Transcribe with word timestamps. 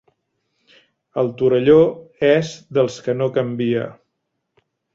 El 1.23 1.29
Torelló 1.41 1.75
és 2.31 2.55
dels 2.79 2.99
que 3.09 3.17
no 3.21 3.31
canvia. 3.39 3.87